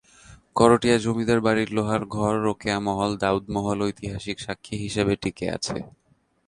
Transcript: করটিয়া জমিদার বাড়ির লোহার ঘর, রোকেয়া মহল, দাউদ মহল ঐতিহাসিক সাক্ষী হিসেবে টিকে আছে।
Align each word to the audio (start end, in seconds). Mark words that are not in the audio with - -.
করটিয়া 0.55 0.97
জমিদার 0.97 1.39
বাড়ির 1.41 1.69
লোহার 1.73 2.03
ঘর, 2.15 2.33
রোকেয়া 2.45 2.77
মহল, 2.79 3.11
দাউদ 3.17 3.43
মহল 3.55 3.79
ঐতিহাসিক 3.87 4.37
সাক্ষী 4.39 4.75
হিসেবে 4.83 5.13
টিকে 5.21 5.45
আছে। 5.49 5.77